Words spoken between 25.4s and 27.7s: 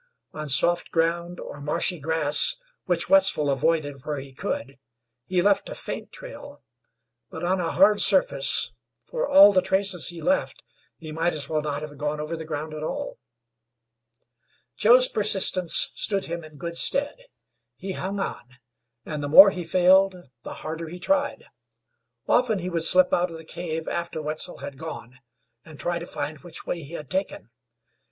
and try to find which way he had taken.